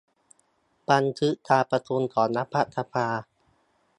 [0.89, 3.07] บันทึกการประชุมของรัฐสภา